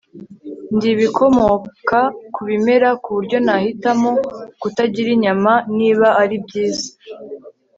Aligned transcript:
Ndi 0.75 0.87
ibikomoka 0.93 1.99
ku 2.33 2.41
bimera 2.49 2.89
ku 3.01 3.09
buryo 3.15 3.37
nahitamo 3.45 4.11
kutagira 4.61 5.09
inyama 5.15 5.53
niba 5.77 6.07
ari 6.21 6.35
byiza 6.45 6.87